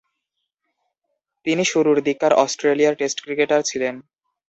তিনি 1.45 1.63
শুরুর 1.65 1.97
দিককার 2.01 2.33
অস্ট্রেলিয়ার 2.35 2.95
টেস্ট 2.95 3.17
ক্রিকেটার 3.23 3.61
ছিলেন। 3.61 3.95